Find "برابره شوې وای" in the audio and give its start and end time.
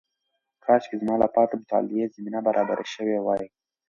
2.47-3.43